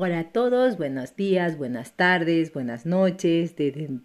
[0.00, 3.98] Hola a todos, buenos días, buenas tardes, buenas noches, desde,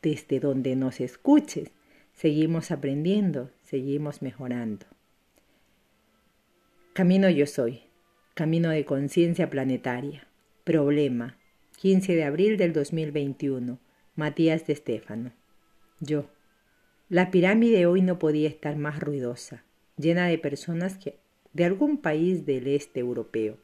[0.00, 1.72] desde donde nos escuches.
[2.12, 4.86] Seguimos aprendiendo, seguimos mejorando.
[6.92, 7.80] Camino yo soy,
[8.34, 10.28] camino de conciencia planetaria.
[10.62, 11.36] Problema,
[11.78, 13.80] 15 de abril del 2021,
[14.14, 15.32] Matías de Estéfano.
[15.98, 16.30] Yo.
[17.08, 19.64] La pirámide hoy no podía estar más ruidosa,
[19.96, 21.18] llena de personas que,
[21.54, 23.58] de algún país del este europeo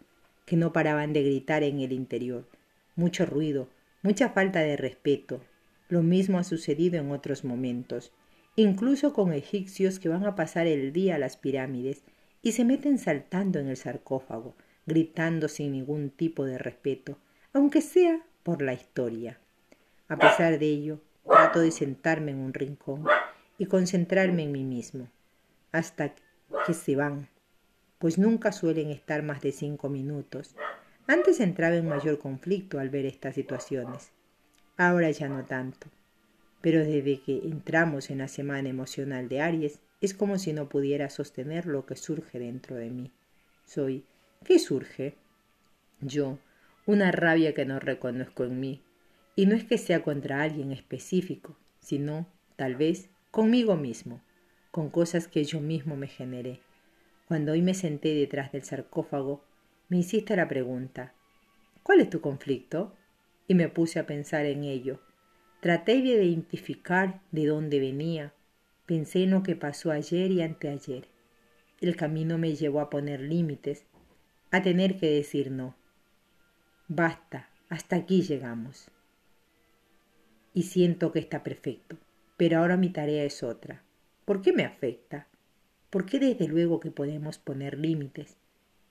[0.46, 2.46] que no paraban de gritar en el interior.
[2.94, 3.68] Mucho ruido,
[4.02, 5.42] mucha falta de respeto.
[5.88, 8.12] Lo mismo ha sucedido en otros momentos,
[8.54, 12.04] incluso con egipcios que van a pasar el día a las pirámides
[12.42, 14.54] y se meten saltando en el sarcófago,
[14.86, 17.18] gritando sin ningún tipo de respeto,
[17.52, 19.38] aunque sea por la historia.
[20.08, 23.04] A pesar de ello, trato de sentarme en un rincón
[23.58, 25.08] y concentrarme en mí mismo,
[25.72, 26.14] hasta
[26.66, 27.28] que se van
[27.98, 30.54] pues nunca suelen estar más de cinco minutos.
[31.06, 34.10] Antes entraba en mayor conflicto al ver estas situaciones.
[34.76, 35.88] Ahora ya no tanto.
[36.60, 41.08] Pero desde que entramos en la semana emocional de Aries, es como si no pudiera
[41.10, 43.12] sostener lo que surge dentro de mí.
[43.64, 44.04] Soy,
[44.44, 45.14] ¿qué surge?
[46.00, 46.38] Yo,
[46.84, 48.82] una rabia que no reconozco en mí.
[49.34, 54.20] Y no es que sea contra alguien específico, sino, tal vez, conmigo mismo,
[54.70, 56.60] con cosas que yo mismo me generé.
[57.26, 59.42] Cuando hoy me senté detrás del sarcófago,
[59.88, 61.12] me hiciste la pregunta,
[61.82, 62.94] ¿cuál es tu conflicto?
[63.48, 65.00] Y me puse a pensar en ello.
[65.60, 68.32] Traté de identificar de dónde venía.
[68.86, 71.08] Pensé en lo que pasó ayer y anteayer.
[71.80, 73.86] El camino me llevó a poner límites,
[74.52, 75.74] a tener que decir no.
[76.86, 78.90] Basta, hasta aquí llegamos.
[80.54, 81.96] Y siento que está perfecto,
[82.36, 83.82] pero ahora mi tarea es otra.
[84.24, 85.26] ¿Por qué me afecta?
[85.90, 88.36] Porque desde luego que podemos poner límites,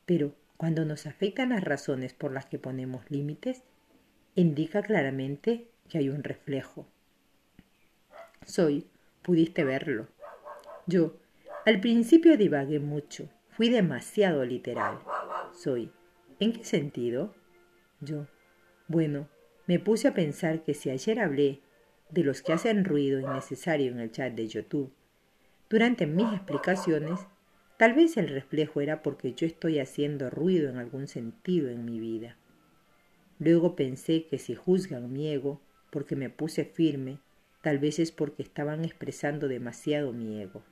[0.05, 3.63] pero cuando nos afectan las razones por las que ponemos límites,
[4.35, 6.87] indica claramente que hay un reflejo.
[8.45, 8.87] Soy,
[9.21, 10.07] pudiste verlo.
[10.87, 11.17] Yo,
[11.65, 14.99] al principio divagué mucho, fui demasiado literal.
[15.53, 15.91] Soy,
[16.39, 17.33] ¿en qué sentido?
[18.01, 18.27] Yo,
[18.87, 19.27] bueno,
[19.67, 21.61] me puse a pensar que si ayer hablé
[22.09, 24.93] de los que hacen ruido innecesario en el chat de YouTube,
[25.69, 27.25] durante mis explicaciones,
[27.77, 31.99] tal vez el reflejo era porque yo estoy haciendo ruido en algún sentido en mi
[31.99, 32.37] vida.
[33.39, 37.19] Luego pensé que si juzgan mi ego porque me puse firme,
[37.61, 40.63] tal vez es porque estaban expresando demasiado mi ego.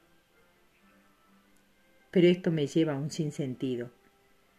[2.12, 3.90] Pero esto me lleva a un sinsentido.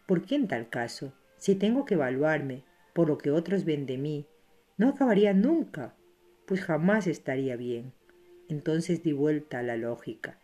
[0.05, 2.63] ¿Por qué en tal caso, si tengo que evaluarme
[2.93, 4.27] por lo que otros ven de mí,
[4.77, 5.95] no acabaría nunca,
[6.45, 7.93] pues jamás estaría bien?
[8.49, 10.39] Entonces di vuelta a la lógica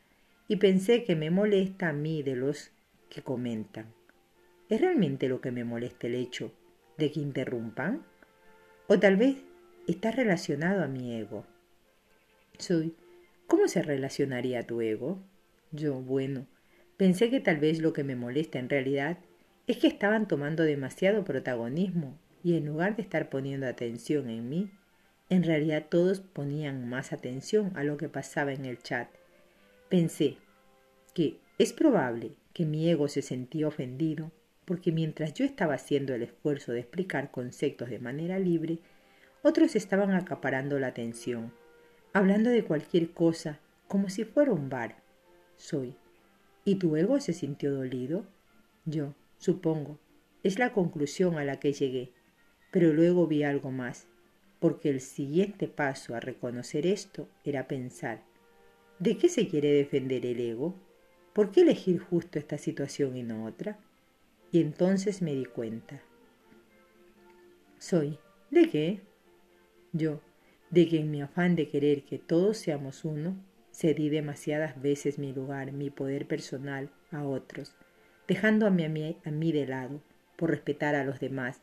[0.48, 2.72] y pensé que me molesta a mí de los
[3.10, 3.94] que comentan.
[4.70, 6.52] ¿Es realmente lo que me molesta el hecho
[6.98, 8.04] de que interrumpan?
[8.88, 9.38] O tal vez
[9.88, 11.46] está relacionado a mi ego.
[12.58, 12.96] Soy,
[13.48, 15.20] ¿cómo se relacionaría tu ego?
[15.72, 16.48] Yo, bueno,
[16.98, 19.18] pensé que tal vez lo que me molesta en realidad
[19.68, 24.72] es que estaban tomando demasiado protagonismo y en lugar de estar poniendo atención en mí,
[25.32, 29.08] en realidad todos ponían más atención a lo que pasaba en el chat.
[29.88, 30.36] Pensé
[31.14, 34.30] que es probable que mi ego se sentía ofendido
[34.66, 38.80] porque mientras yo estaba haciendo el esfuerzo de explicar conceptos de manera libre,
[39.42, 41.54] otros estaban acaparando la atención,
[42.12, 44.98] hablando de cualquier cosa como si fuera un bar.
[45.56, 45.96] Soy.
[46.66, 48.26] ¿Y tu ego se sintió dolido?
[48.84, 49.98] Yo, supongo.
[50.44, 52.12] Es la conclusión a la que llegué.
[52.70, 54.08] Pero luego vi algo más
[54.62, 58.22] porque el siguiente paso a reconocer esto era pensar,
[59.00, 60.76] ¿de qué se quiere defender el ego?
[61.34, 63.80] ¿Por qué elegir justo esta situación y no otra?
[64.52, 66.04] Y entonces me di cuenta.
[67.80, 68.20] Soy,
[68.52, 69.02] ¿de qué?
[69.94, 70.22] Yo,
[70.70, 73.36] de que en mi afán de querer que todos seamos uno,
[73.74, 77.74] cedí demasiadas veces mi lugar, mi poder personal a otros,
[78.28, 78.84] dejando a mí,
[79.26, 80.04] a mí, de lado,
[80.36, 81.62] por respetar a los demás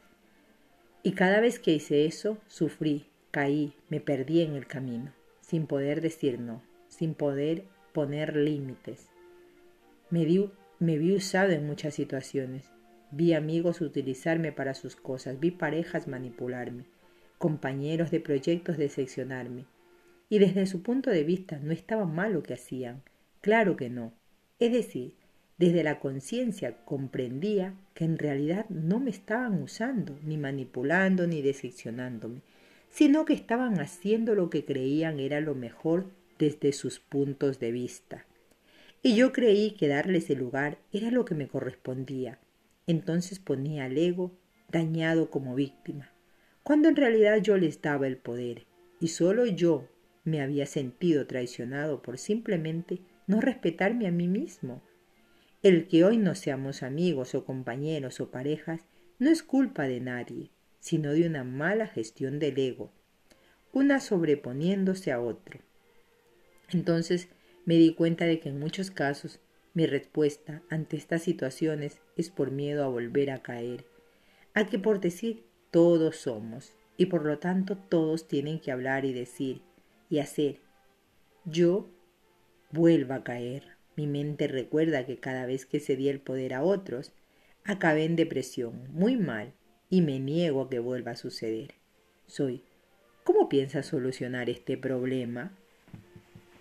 [1.02, 6.00] y cada vez que hice eso, sufrí, caí, me perdí en el camino, sin poder
[6.00, 9.08] decir no, sin poder poner límites.
[10.10, 12.70] Me, vi usado en muchas situaciones.
[13.10, 16.84] Vi amigos utilizarme para sus cosas, vi parejas manipularme,
[17.38, 19.66] compañeros de proyectos decepcionarme.
[20.28, 23.02] Y desde su punto de vista no estaba mal lo que hacían.
[23.40, 24.12] Claro que no.
[24.58, 25.14] Es decir,
[25.58, 32.42] desde la conciencia comprendía que en realidad no me estaban usando, ni manipulando, ni decepcionándome,
[32.90, 36.06] sino que estaban haciendo lo que creían era lo mejor
[36.38, 38.24] desde sus puntos de vista.
[39.02, 42.38] Y yo creí que darles el lugar era lo que me correspondía.
[42.86, 44.32] Entonces ponía al ego
[44.70, 46.12] dañado como víctima,
[46.62, 48.66] cuando en realidad yo les daba el poder
[49.00, 49.88] y solo yo
[50.24, 54.82] me había sentido traicionado por simplemente no respetarme a mí mismo.
[55.62, 58.82] El que hoy no seamos amigos o compañeros o parejas
[59.18, 62.92] no es culpa de nadie, sino de una mala gestión del ego,
[63.72, 65.58] una sobreponiéndose a otro.
[66.70, 67.28] Entonces
[67.64, 69.40] me di cuenta de que en muchos casos
[69.74, 73.84] mi respuesta ante estas situaciones es por miedo a volver a caer,
[74.54, 79.12] a que por decir todos somos, y por lo tanto todos tienen que hablar y
[79.12, 79.62] decir
[80.08, 80.60] y hacer.
[81.44, 81.88] Yo
[82.70, 83.77] vuelvo a caer.
[83.98, 87.10] Mi mente recuerda que cada vez que cedí el poder a otros,
[87.64, 89.54] acabé en depresión, muy mal,
[89.90, 91.74] y me niego a que vuelva a suceder.
[92.28, 92.62] Soy,
[93.24, 95.50] ¿cómo piensas solucionar este problema?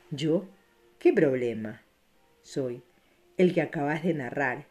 [0.10, 0.48] Yo,
[0.98, 1.84] ¿qué problema?
[2.42, 2.81] Soy,
[3.38, 4.66] el que acabas de narrar,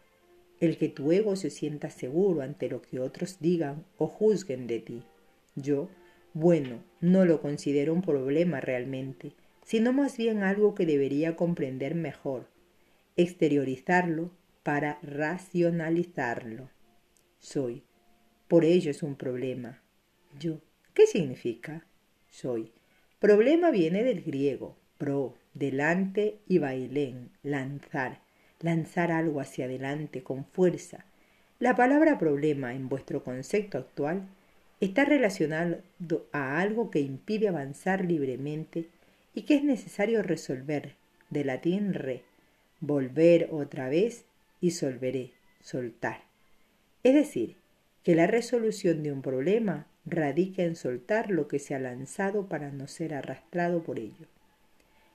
[0.58, 4.80] el que tu ego se sienta seguro ante lo que otros digan o juzguen de
[4.80, 5.02] ti.
[5.54, 5.88] Yo,
[6.34, 12.48] bueno, no lo considero un problema realmente, sino más bien algo que debería comprender mejor,
[13.16, 14.30] exteriorizarlo
[14.62, 16.70] para racionalizarlo.
[17.38, 17.82] Soy.
[18.48, 19.82] Por ello es un problema.
[20.38, 20.60] Yo.
[20.94, 21.84] ¿Qué significa?
[22.30, 22.72] Soy.
[23.18, 28.20] Problema viene del griego, pro, delante y bailén, lanzar
[28.60, 31.04] lanzar algo hacia adelante con fuerza.
[31.58, 34.28] La palabra problema en vuestro concepto actual
[34.80, 35.80] está relacionado
[36.32, 38.88] a algo que impide avanzar libremente
[39.34, 40.94] y que es necesario resolver,
[41.30, 42.22] de latín re,
[42.86, 44.24] volver otra vez
[44.60, 46.22] y solveré, soltar.
[47.02, 47.56] Es decir,
[48.02, 52.70] que la resolución de un problema radica en soltar lo que se ha lanzado para
[52.70, 54.26] no ser arrastrado por ello.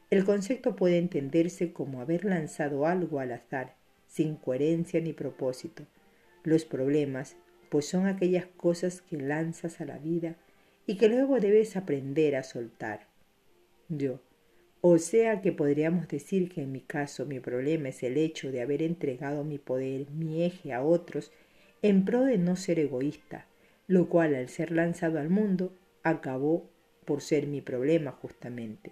[0.09, 3.75] El concepto puede entenderse como haber lanzado algo al azar,
[4.07, 5.83] sin coherencia ni propósito.
[6.43, 7.37] Los problemas,
[7.69, 10.35] pues son aquellas cosas que lanzas a la vida
[10.85, 13.07] y que luego debes aprender a soltar.
[13.87, 14.19] Yo.
[14.83, 18.61] O sea que podríamos decir que en mi caso mi problema es el hecho de
[18.61, 21.31] haber entregado mi poder, mi eje a otros,
[21.83, 23.45] en pro de no ser egoísta,
[23.87, 26.67] lo cual al ser lanzado al mundo acabó
[27.05, 28.91] por ser mi problema justamente.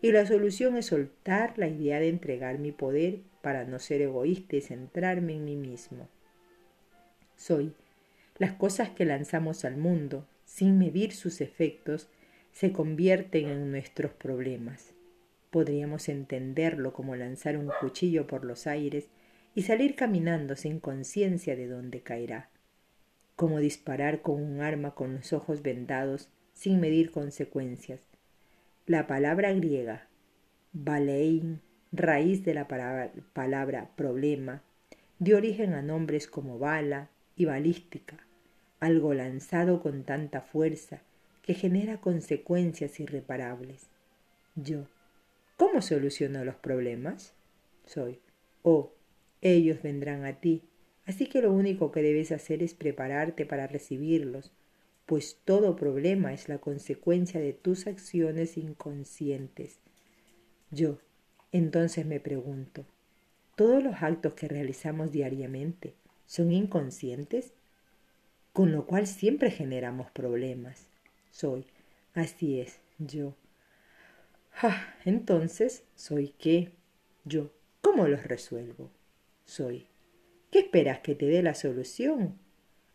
[0.00, 4.54] Y la solución es soltar la idea de entregar mi poder para no ser egoísta
[4.54, 6.08] y centrarme en mí mismo.
[7.36, 7.72] Soy.
[8.38, 12.08] Las cosas que lanzamos al mundo, sin medir sus efectos,
[12.52, 14.94] se convierten en nuestros problemas.
[15.50, 19.08] Podríamos entenderlo como lanzar un cuchillo por los aires
[19.54, 22.50] y salir caminando sin conciencia de dónde caerá,
[23.36, 28.02] como disparar con un arma con los ojos vendados sin medir consecuencias,
[28.86, 30.08] la palabra griega
[30.72, 31.60] balein,
[31.92, 34.62] raíz de la palabra, problema,
[35.18, 38.18] dio origen a nombres como bala y balística,
[38.80, 41.00] algo lanzado con tanta fuerza
[41.42, 43.88] que genera consecuencias irreparables.
[44.54, 44.86] Yo,
[45.58, 47.34] ¿cómo soluciono los problemas?
[47.84, 48.20] Soy,
[48.62, 48.94] oh,
[49.42, 50.62] ellos vendrán a ti,
[51.04, 54.52] así que lo único que debes hacer es prepararte para recibirlos,
[55.04, 59.80] pues todo problema es la consecuencia de tus acciones inconscientes.
[60.70, 60.98] Yo,
[61.50, 62.84] entonces me pregunto,
[63.56, 65.94] ¿todos los actos que realizamos diariamente
[66.26, 67.52] son inconscientes?
[68.52, 70.86] Con lo cual siempre generamos problemas.
[71.30, 71.66] Soy,
[72.14, 73.34] así es, yo.
[74.60, 76.72] Ah, entonces, ¿soy qué?
[77.24, 78.90] Yo, ¿cómo los resuelvo?
[79.44, 79.86] Soy,
[80.50, 82.36] ¿qué esperas que te dé la solución?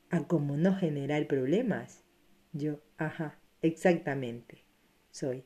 [0.09, 2.03] A cómo no generar problemas.
[2.51, 4.65] Yo, ajá, exactamente.
[5.11, 5.45] Soy.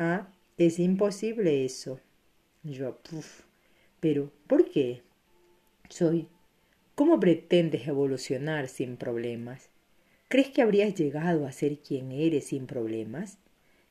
[0.00, 2.00] Ah, es imposible eso.
[2.64, 3.42] Yo, puf.
[4.00, 5.02] Pero, ¿por qué?
[5.88, 6.26] Soy.
[6.96, 9.70] ¿Cómo pretendes evolucionar sin problemas?
[10.26, 13.38] ¿Crees que habrías llegado a ser quien eres sin problemas?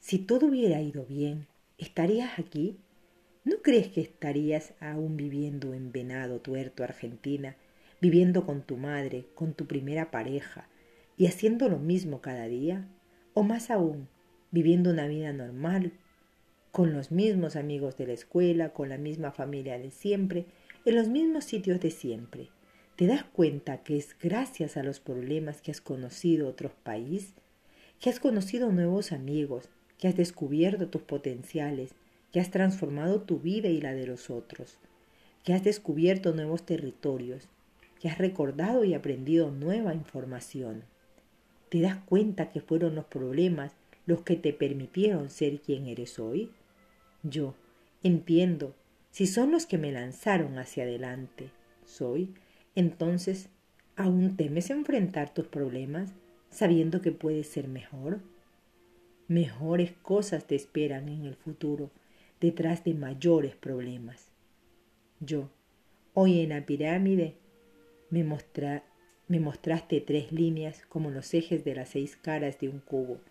[0.01, 1.47] Si todo hubiera ido bien,
[1.81, 2.77] ¿estarías aquí?
[3.43, 7.57] ¿No crees que estarías aún viviendo en Venado Tuerto, Argentina,
[7.99, 10.69] viviendo con tu madre, con tu primera pareja,
[11.17, 12.87] y haciendo lo mismo cada día,
[13.33, 14.07] o más aún,
[14.51, 15.93] viviendo una vida normal,
[16.71, 20.45] con los mismos amigos de la escuela, con la misma familia de siempre,
[20.85, 22.49] en los mismos sitios de siempre.
[22.95, 27.33] ¿Te das cuenta que es gracias a los problemas que has conocido otros países,
[27.99, 29.69] que has conocido nuevos amigos,
[30.01, 31.91] que has descubierto tus potenciales,
[32.33, 34.79] que has transformado tu vida y la de los otros,
[35.45, 37.47] que has descubierto nuevos territorios,
[38.01, 40.83] que has recordado y aprendido nueva información?
[41.69, 43.71] ¿Te das cuenta que fueron los problemas
[44.05, 46.51] los que te permitieron ser quien eres hoy?
[47.23, 47.55] Yo
[48.03, 48.75] entiendo,
[49.11, 51.51] si son los que me lanzaron hacia adelante,
[51.85, 52.33] soy,
[52.75, 53.47] entonces
[54.01, 56.11] ¿Aún temes enfrentar tus problemas
[56.49, 58.19] sabiendo que puedes ser mejor?
[59.31, 61.89] Mejores cosas te esperan en el futuro
[62.41, 64.27] detrás de mayores problemas.
[65.21, 65.49] Yo,
[66.13, 67.37] hoy en la pirámide,
[68.09, 68.25] me,
[69.29, 73.21] me mostraste tres líneas como los ejes de las seis caras de un cubo,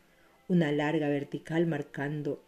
[0.49, 2.43] una larga vertical marcando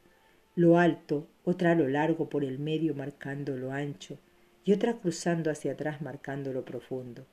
[0.54, 4.16] lo alto, otra lo largo por el medio marcando lo ancho,
[4.64, 7.26] y otra cruzando hacia atrás marcando lo profundo.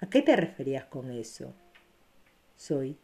[0.00, 1.54] ¿A qué te referías con eso?
[2.56, 2.96] Soy.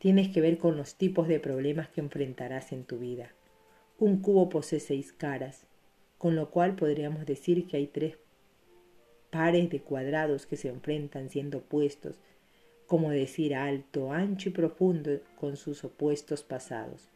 [0.00, 3.34] Tienes que ver con los tipos de problemas que enfrentarás en tu vida.
[3.98, 5.66] Un cubo posee seis caras,
[6.16, 8.16] con lo cual podríamos decir que hay tres
[9.30, 12.16] pares de cuadrados que se enfrentan siendo opuestos,
[12.86, 17.10] como decir alto, ancho y profundo con sus opuestos pasados,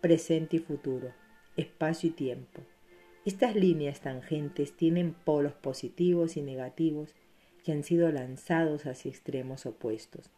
[0.00, 1.12] presente y futuro,
[1.56, 2.62] espacio y tiempo.
[3.24, 7.16] Estas líneas tangentes tienen polos positivos y negativos
[7.64, 10.30] que han sido lanzados hacia extremos opuestos.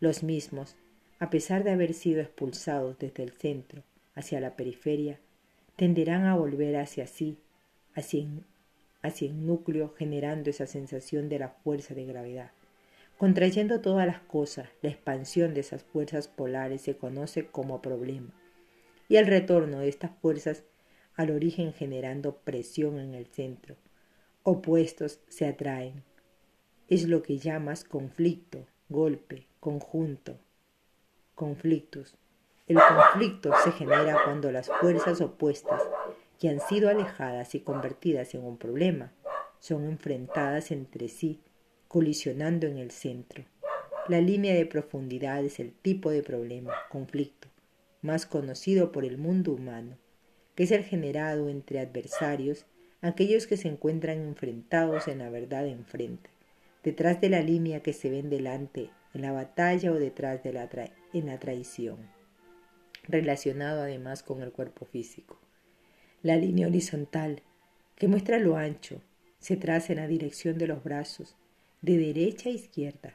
[0.00, 0.76] Los mismos,
[1.20, 3.82] a pesar de haber sido expulsados desde el centro
[4.14, 5.20] hacia la periferia,
[5.76, 7.36] tenderán a volver hacia sí,
[7.94, 8.26] hacia,
[9.20, 12.50] el núcleo, generando esa sensación de la fuerza de gravedad.
[13.18, 18.32] Contrayendo todas las cosas, la expansión de esas fuerzas polares se conoce como problema,
[19.08, 20.64] y el retorno de estas fuerzas
[21.16, 23.76] al origen generando presión en el centro.
[24.42, 26.02] Opuestos se atraen.
[26.88, 30.38] Es lo que llamas conflicto, golpe, conjunto.
[31.40, 32.18] Conflictos.
[32.66, 35.80] El conflicto se genera cuando las fuerzas opuestas,
[36.38, 39.14] que han sido alejadas y convertidas en un problema,
[39.58, 41.40] son enfrentadas entre sí,
[41.88, 43.46] colisionando en el centro.
[44.06, 47.48] La línea de profundidad es el tipo de problema, conflicto,
[48.02, 49.96] más conocido por el mundo humano
[50.54, 52.66] que es el generado entre adversarios,
[53.00, 56.28] aquellos que se encuentran enfrentados en la verdad enfrente,
[56.84, 60.68] detrás de la línea que se ven delante en la batalla o detrás de la
[61.12, 61.98] en la traición,
[63.04, 65.38] relacionado además con el cuerpo físico.
[66.22, 67.42] La línea horizontal,
[67.96, 69.00] que muestra lo ancho,
[69.38, 71.36] se traza en la dirección de los brazos,
[71.82, 73.14] de derecha a izquierda,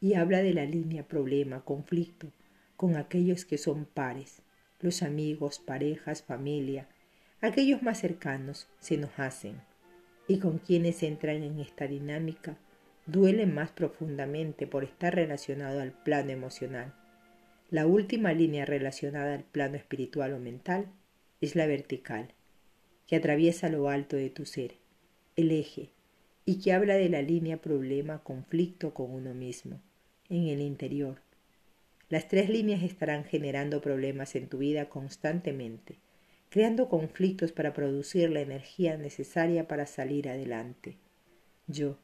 [0.00, 2.32] y habla de la línea problema, conflicto,
[2.76, 4.42] con aquellos que son pares,
[4.80, 6.88] los amigos, parejas, familia,
[7.40, 9.60] aquellos más cercanos se nos hacen,
[10.26, 12.56] y con quienes entran en esta dinámica
[13.06, 16.94] duelen más profundamente por estar relacionado al plano emocional.
[17.70, 20.86] La última línea relacionada al plano espiritual o mental
[21.40, 22.32] es la vertical,
[23.06, 24.74] que atraviesa lo alto de tu ser,
[25.36, 25.90] el eje,
[26.44, 29.80] y que habla de la línea problema-conflicto con uno mismo,
[30.30, 31.20] en el interior,
[32.10, 35.96] las tres líneas estarán generando problemas en tu vida constantemente,
[36.48, 40.96] creando conflictos para producir la energía necesaria para salir adelante.
[41.66, 41.98] Yo,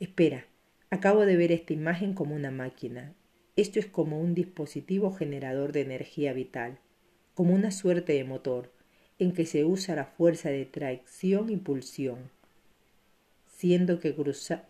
[0.00, 0.46] espera,
[0.88, 3.12] acabo de ver esta imagen como una máquina.
[3.56, 6.78] Esto es como un dispositivo generador de energía vital,
[7.34, 8.72] como una suerte de motor,
[9.18, 12.30] en que se usa la fuerza de tracción y pulsión
[13.62, 14.12] siendo que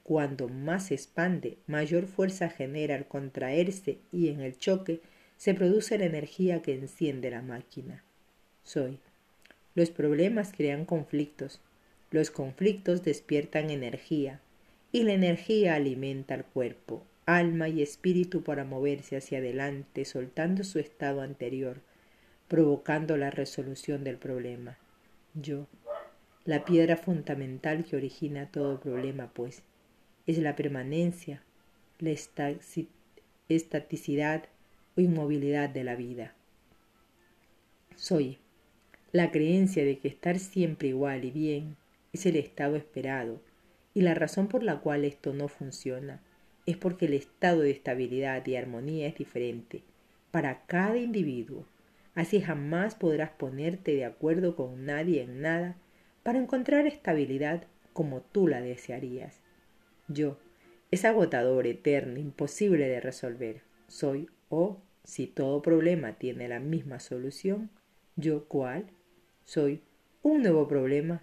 [0.03, 5.01] cuando más se expande, mayor fuerza genera al contraerse y en el choque
[5.39, 8.05] se produce la energía que enciende la máquina.
[8.65, 8.99] Soy.
[9.75, 11.62] Los problemas crean conflictos,
[12.11, 14.43] los conflictos despiertan energía,
[14.93, 20.79] y la energía alimenta al cuerpo, alma y espíritu para moverse hacia adelante, soltando su
[20.79, 21.81] estado anterior,
[22.49, 24.76] provocando la resolución del problema.
[25.35, 25.67] Yo,
[26.45, 29.62] la piedra fundamental que origina todo problema, pues,
[30.26, 31.43] es la permanencia,
[32.00, 32.11] la
[33.49, 34.45] estaticidad
[34.97, 36.35] o inmovilidad de la vida.
[37.95, 38.38] Soy
[39.12, 41.76] la creencia de que estar siempre igual y bien
[42.12, 43.41] es el estado esperado,
[43.95, 46.21] y la razón por la cual esto no funciona
[46.73, 49.83] es porque el estado de estabilidad y armonía es diferente
[50.31, 51.64] para cada individuo.
[52.14, 55.76] Así jamás podrás ponerte de acuerdo con nadie en nada
[56.23, 59.41] para encontrar estabilidad como tú la desearías.
[60.09, 60.38] Yo,
[60.91, 63.62] es agotador, eterno, imposible de resolver.
[63.87, 67.71] Soy, o si todo problema tiene la misma solución,
[68.17, 68.87] yo cuál?
[69.45, 69.83] Soy
[70.23, 71.23] un nuevo problema.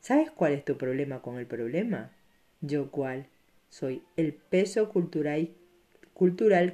[0.00, 2.12] ¿Sabes cuál es tu problema con el problema?
[2.60, 3.28] Yo cuál?
[3.68, 5.54] Soy el peso cultural,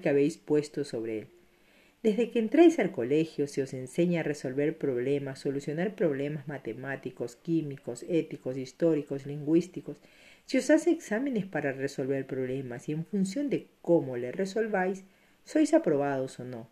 [0.01, 1.27] que habéis puesto sobre él.
[2.03, 8.05] Desde que entráis al colegio se os enseña a resolver problemas, solucionar problemas matemáticos, químicos,
[8.09, 9.99] éticos, históricos, lingüísticos.
[10.47, 15.05] Se os hace exámenes para resolver problemas y en función de cómo le resolváis,
[15.45, 16.69] sois aprobados o no.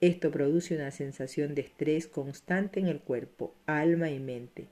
[0.00, 4.68] Esto produce una sensación de estrés constante en el cuerpo, alma y mente,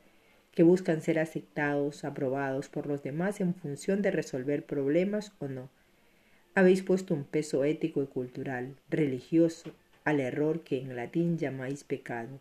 [0.57, 5.69] que buscan ser aceptados, aprobados por los demás en función de resolver problemas o no.
[6.55, 12.41] Habéis puesto un peso ético y cultural, religioso, al error que en latín llamáis pecado.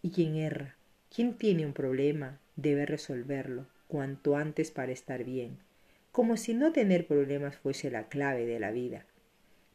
[0.00, 0.76] Y quien erra,
[1.14, 5.58] quien tiene un problema, debe resolverlo cuanto antes para estar bien,
[6.12, 9.04] como si no tener problemas fuese la clave de la vida.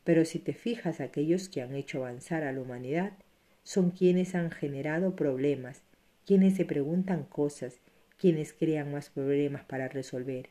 [0.03, 3.13] Pero si te fijas, aquellos que han hecho avanzar a la humanidad
[3.61, 5.83] son quienes han generado problemas,
[6.25, 7.79] quienes se preguntan cosas,
[8.17, 10.49] quienes crean más problemas para resolver.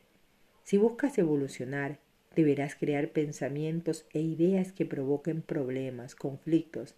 [0.63, 1.99] Si buscas evolucionar,
[2.35, 6.95] deberás crear pensamientos e ideas que provoquen problemas, conflictos.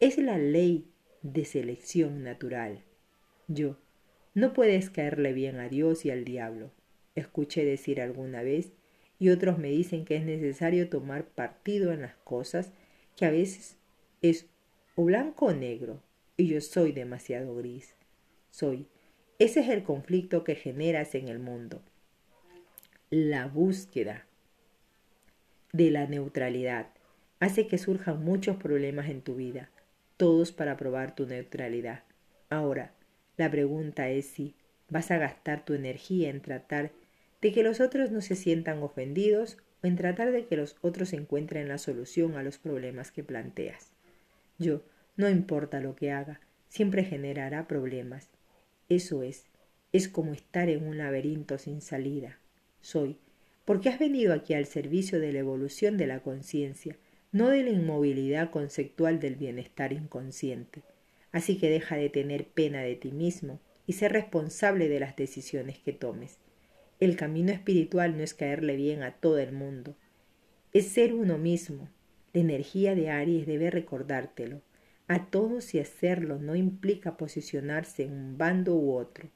[0.00, 0.88] Es la ley
[1.22, 2.80] de selección natural.
[3.48, 3.76] Yo,
[4.34, 6.70] no puedes caerle bien a Dios y al diablo.
[7.14, 8.72] Escuché decir alguna vez,
[9.18, 12.72] y otros me dicen que es necesario tomar partido en las cosas,
[13.16, 13.76] que a veces
[14.20, 14.46] es
[14.94, 16.02] o blanco o negro,
[16.36, 17.94] y yo soy demasiado gris.
[18.52, 18.86] Soy.
[19.38, 21.80] Ese es el conflicto que generas en el mundo.
[23.08, 24.26] La búsqueda
[25.72, 26.88] de la neutralidad
[27.40, 29.70] hace que surjan muchos problemas en tu vida,
[30.18, 32.02] todos para probar tu neutralidad.
[32.50, 32.92] Ahora,
[33.38, 34.54] la pregunta es si
[34.90, 36.92] vas a gastar tu energía en tratar
[37.40, 41.14] de que los otros no se sientan ofendidos o en tratar de que los otros
[41.14, 43.92] encuentren la solución a los problemas que planteas.
[44.58, 44.82] Yo,
[45.16, 48.28] no importa lo que haga, siempre generará problemas.
[48.94, 49.46] Eso es,
[49.94, 52.38] es como estar en un laberinto sin salida.
[52.82, 53.16] Soy,
[53.64, 56.98] porque has venido aquí al servicio de la evolución de la conciencia,
[57.30, 60.82] no de la inmovilidad conceptual del bienestar inconsciente.
[61.30, 65.78] Así que deja de tener pena de ti mismo y sé responsable de las decisiones
[65.78, 66.36] que tomes.
[67.00, 69.96] El camino espiritual no es caerle bien a todo el mundo,
[70.74, 71.88] es ser uno mismo.
[72.34, 74.60] La energía de Aries debe recordártelo.
[75.08, 79.28] A todos y hacerlo no implica posicionarse en un bando u otro.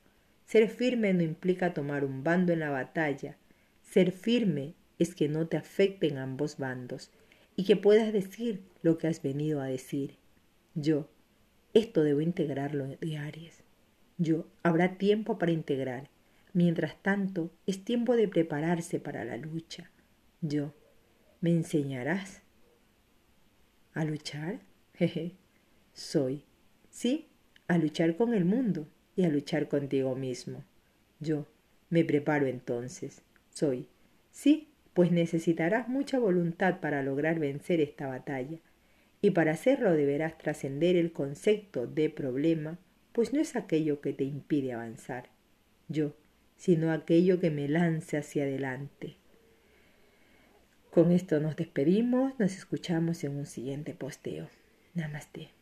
[0.45, 3.37] Ser firme no implica tomar un bando en la batalla.
[3.83, 7.11] Ser firme es que no te afecten ambos bandos
[7.57, 10.17] y que puedas decir lo que has venido a decir.
[10.75, 11.09] Yo,
[11.75, 13.63] esto debo integrarlo de Aries.
[14.19, 16.09] Yo, habrá tiempo para integrar.
[16.53, 19.91] Mientras tanto, es tiempo de prepararse para la lucha.
[20.41, 20.73] Yo,
[21.41, 22.43] ¿me enseñarás
[23.93, 24.61] a luchar?
[24.95, 25.35] Jeje,
[25.97, 26.45] soy.
[26.91, 27.27] Sí,
[27.69, 30.63] a luchar con el mundo y a luchar contigo mismo.
[31.21, 31.47] Yo,
[31.89, 33.23] me preparo entonces.
[33.49, 33.89] Soy.
[34.31, 38.59] Sí, pues necesitarás mucha voluntad para lograr vencer esta batalla
[39.23, 42.79] y para hacerlo deberás trascender el concepto de problema,
[43.13, 45.31] pues no es aquello que te impide avanzar,
[45.89, 46.15] yo,
[46.57, 49.17] sino aquello que me lance hacia adelante.
[50.91, 54.49] Con esto nos despedimos, nos escuchamos en un siguiente posteo.
[54.95, 55.56] Namaste.